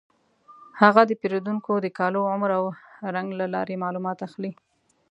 هغه 0.81 1.01
د 1.05 1.11
پیریدونکو 1.21 1.71
د 1.79 1.87
کالو، 1.97 2.21
عمر 2.33 2.49
او 2.59 2.63
رنګ 3.15 3.29
له 3.39 3.45
لارې 3.53 3.75
معلومات 3.83 4.17
اخلي. 4.27 4.51